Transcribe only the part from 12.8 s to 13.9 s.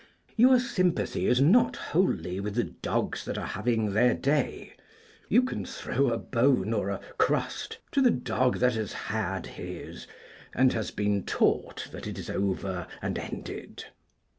and ended.